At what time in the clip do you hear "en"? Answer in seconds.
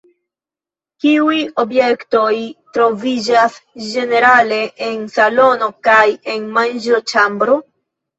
4.87-5.05, 6.35-6.49